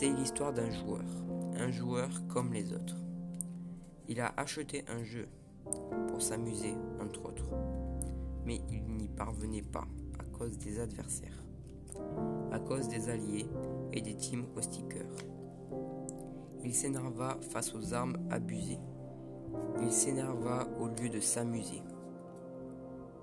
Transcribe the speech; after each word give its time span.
C'est 0.00 0.08
l'histoire 0.08 0.54
d'un 0.54 0.70
joueur, 0.70 1.04
un 1.58 1.70
joueur 1.70 2.08
comme 2.26 2.54
les 2.54 2.72
autres. 2.72 2.96
Il 4.08 4.18
a 4.22 4.32
acheté 4.38 4.82
un 4.88 5.04
jeu 5.04 5.28
pour 6.08 6.22
s'amuser, 6.22 6.72
entre 7.02 7.26
autres, 7.26 7.50
mais 8.46 8.62
il 8.70 8.82
n'y 8.96 9.08
parvenait 9.08 9.60
pas 9.60 9.86
à 10.18 10.24
cause 10.34 10.56
des 10.56 10.80
adversaires, 10.80 11.44
à 12.50 12.58
cause 12.60 12.88
des 12.88 13.10
alliés 13.10 13.44
et 13.92 14.00
des 14.00 14.16
teams 14.16 14.46
au 14.56 14.62
sticker. 14.62 15.04
Il 16.64 16.74
s'énerva 16.74 17.36
face 17.50 17.74
aux 17.74 17.92
armes 17.92 18.16
abusées. 18.30 18.80
Il 19.82 19.92
s'énerva 19.92 20.66
au 20.80 20.86
lieu 20.86 21.10
de 21.10 21.20
s'amuser. 21.20 21.82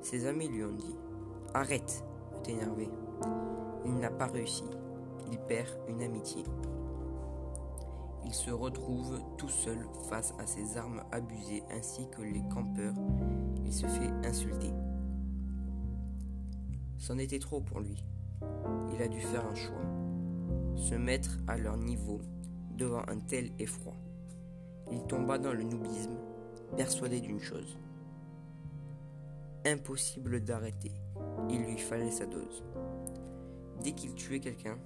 Ses 0.00 0.26
amis 0.26 0.48
lui 0.48 0.64
ont 0.64 0.74
dit 0.74 0.96
Arrête 1.54 2.04
de 2.34 2.42
t'énerver. 2.42 2.90
Il 3.84 3.94
n'a 3.94 4.10
pas 4.10 4.26
réussi. 4.26 4.64
Il 5.34 5.40
perd 5.40 5.68
une 5.88 6.00
amitié. 6.00 6.44
Il 8.24 8.32
se 8.32 8.52
retrouve 8.52 9.20
tout 9.36 9.48
seul 9.48 9.78
face 10.08 10.32
à 10.38 10.46
ses 10.46 10.76
armes 10.76 11.02
abusées 11.10 11.64
ainsi 11.72 12.08
que 12.08 12.22
les 12.22 12.44
campeurs. 12.52 12.94
Il 13.64 13.72
se 13.72 13.88
fait 13.88 14.12
insulter. 14.24 14.70
C'en 16.98 17.18
était 17.18 17.40
trop 17.40 17.60
pour 17.60 17.80
lui. 17.80 18.04
Il 18.92 19.02
a 19.02 19.08
dû 19.08 19.20
faire 19.22 19.44
un 19.44 19.56
choix. 19.56 19.82
Se 20.76 20.94
mettre 20.94 21.36
à 21.48 21.58
leur 21.58 21.78
niveau 21.78 22.20
devant 22.76 23.02
un 23.08 23.18
tel 23.18 23.50
effroi. 23.58 23.94
Il 24.92 25.02
tomba 25.08 25.36
dans 25.36 25.52
le 25.52 25.64
noubisme, 25.64 26.16
persuadé 26.76 27.20
d'une 27.20 27.40
chose. 27.40 27.76
Impossible 29.66 30.44
d'arrêter. 30.44 30.92
Il 31.50 31.64
lui 31.64 31.78
fallait 31.78 32.12
sa 32.12 32.26
dose. 32.26 32.62
Dès 33.82 33.92
qu'il 33.92 34.14
tuait 34.14 34.40
quelqu'un, 34.40 34.78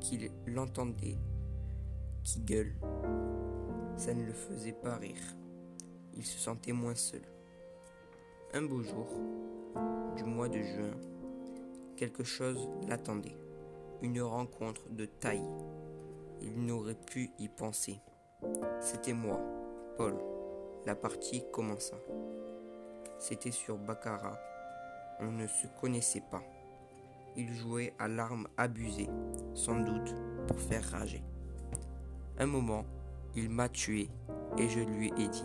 qu'il 0.00 0.30
l'entendait, 0.46 1.18
qui 2.22 2.40
gueule, 2.40 2.74
ça 3.96 4.14
ne 4.14 4.24
le 4.24 4.32
faisait 4.32 4.72
pas 4.72 4.96
rire. 4.96 5.20
Il 6.14 6.24
se 6.24 6.38
sentait 6.38 6.72
moins 6.72 6.94
seul. 6.94 7.22
Un 8.54 8.62
beau 8.62 8.82
jour, 8.82 9.08
du 10.16 10.24
mois 10.24 10.48
de 10.48 10.60
juin, 10.60 10.94
quelque 11.96 12.24
chose 12.24 12.68
l'attendait. 12.88 13.36
Une 14.02 14.20
rencontre 14.20 14.88
de 14.90 15.04
taille. 15.04 15.48
Il 16.40 16.66
n'aurait 16.66 16.96
pu 16.96 17.30
y 17.38 17.48
penser. 17.48 18.00
C'était 18.80 19.12
moi, 19.12 19.40
Paul. 19.96 20.16
La 20.84 20.96
partie 20.96 21.44
commença. 21.52 21.96
C'était 23.18 23.52
sur 23.52 23.78
Baccarat. 23.78 24.38
On 25.20 25.30
ne 25.30 25.46
se 25.46 25.68
connaissait 25.80 26.24
pas. 26.28 26.42
Il 27.36 27.52
jouait 27.54 27.94
à 27.98 28.08
l'arme 28.08 28.46
abusée, 28.56 29.08
sans 29.54 29.80
doute 29.80 30.14
pour 30.46 30.60
faire 30.60 30.84
rager. 30.84 31.24
Un 32.38 32.46
moment, 32.46 32.84
il 33.34 33.48
m'a 33.48 33.68
tué 33.68 34.10
et 34.58 34.68
je 34.68 34.80
lui 34.80 35.08
ai 35.18 35.28
dit 35.28 35.44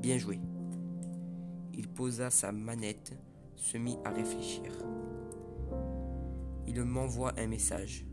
Bien 0.00 0.18
joué. 0.18 0.38
Il 1.72 1.88
posa 1.88 2.30
sa 2.30 2.52
manette, 2.52 3.16
se 3.56 3.78
mit 3.78 3.96
à 4.04 4.10
réfléchir. 4.10 4.70
Il 6.66 6.82
m'envoie 6.82 7.32
un 7.38 7.46
message. 7.46 8.06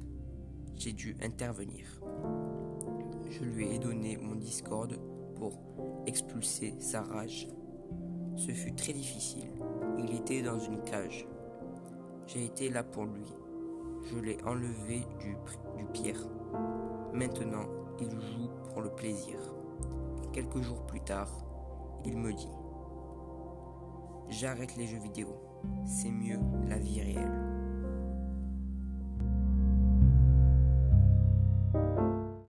J'ai 0.78 0.94
dû 0.94 1.16
intervenir. 1.22 1.86
Je 3.30 3.44
lui 3.44 3.76
ai 3.76 3.80
donné 3.80 4.18
mon 4.18 4.36
Discord 4.36 4.98
pour 5.36 5.60
expulser 6.06 6.76
sa 6.80 7.02
rage. 7.02 7.48
Ce 8.36 8.52
fut 8.52 8.74
très 8.74 8.94
difficile. 8.94 9.50
Il 10.00 10.16
était 10.16 10.42
dans 10.42 10.60
une 10.60 10.82
cage. 10.84 11.28
J'ai 12.34 12.46
été 12.46 12.70
là 12.70 12.82
pour 12.82 13.04
lui. 13.06 13.26
Je 14.06 14.18
l'ai 14.18 14.38
enlevé 14.46 15.02
du, 15.20 15.36
du 15.78 15.86
pierre. 15.92 16.22
Maintenant, 17.14 17.66
il 18.00 18.10
joue 18.10 18.50
pour 18.70 18.82
le 18.82 18.90
plaisir. 18.90 19.38
Quelques 20.32 20.62
jours 20.62 20.86
plus 20.86 21.02
tard, 21.02 21.30
il 22.06 22.18
me 22.18 22.32
dit 22.32 22.48
J'arrête 24.30 24.78
les 24.78 24.88
jeux 24.88 25.00
vidéo. 25.00 25.36
C'est 25.86 26.10
mieux 26.10 26.40
la 26.70 26.78
vie 26.78 27.02
réelle. 27.02 27.61